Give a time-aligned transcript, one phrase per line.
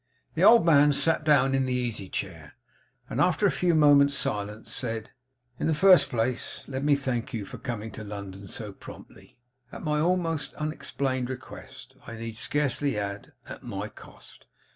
[0.33, 2.53] The old man sat down in the easy chair,
[3.07, 5.11] and after a few moments' silence, said:
[5.59, 9.37] 'In the first place, let me thank you for coming to London so promptly,
[9.71, 14.47] at my almost unexplained request; I need scarcely add, at my cost.